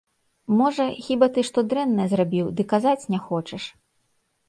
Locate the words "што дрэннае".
1.51-2.09